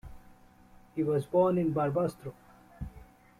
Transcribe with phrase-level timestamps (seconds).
[0.95, 2.33] He was born in Barbastro.